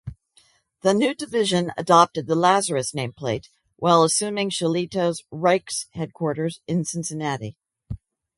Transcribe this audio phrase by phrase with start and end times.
[0.81, 7.55] The new division adopted the Lazarus nameplate, while assuming Shillito's Rike's headquarters in Cincinnati.